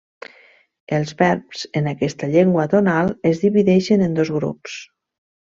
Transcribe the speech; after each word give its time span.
Els 0.99 1.11
verbs 1.19 1.61
en 1.81 1.91
aquesta 1.93 2.31
llengua 2.37 2.65
tonal 2.73 3.13
es 3.33 3.45
divideixen 3.45 4.07
en 4.07 4.21
dos 4.23 4.37
grups. 4.39 4.83